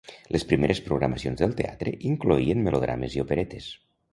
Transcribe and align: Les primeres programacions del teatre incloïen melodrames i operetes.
Les 0.35 0.45
primeres 0.51 0.79
programacions 0.85 1.43
del 1.45 1.53
teatre 1.61 1.93
incloïen 2.13 2.67
melodrames 2.69 3.19
i 3.19 3.25
operetes. 3.27 3.71